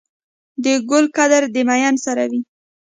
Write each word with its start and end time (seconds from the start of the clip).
د 0.63 0.65
ګل 0.89 1.05
قدر 1.17 1.43
د 1.53 1.57
ميئن 1.67 1.95
سره 2.05 2.23
وي. 2.31 2.41